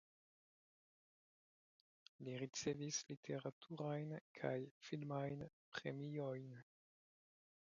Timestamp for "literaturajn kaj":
3.11-4.55